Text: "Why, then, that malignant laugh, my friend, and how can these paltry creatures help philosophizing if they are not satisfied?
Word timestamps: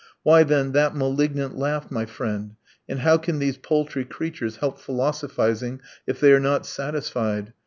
"Why, 0.23 0.41
then, 0.43 0.71
that 0.71 0.95
malignant 0.95 1.55
laugh, 1.59 1.91
my 1.91 2.07
friend, 2.07 2.55
and 2.89 3.01
how 3.01 3.17
can 3.19 3.37
these 3.37 3.57
paltry 3.59 4.03
creatures 4.03 4.55
help 4.55 4.79
philosophizing 4.79 5.79
if 6.07 6.19
they 6.19 6.33
are 6.33 6.39
not 6.39 6.65
satisfied? 6.65 7.53